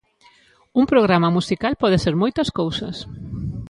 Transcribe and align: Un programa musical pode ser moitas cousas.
Un 0.79 0.83
programa 0.91 1.29
musical 1.37 1.73
pode 1.81 1.97
ser 2.03 2.13
moitas 2.21 2.49
cousas. 2.59 2.95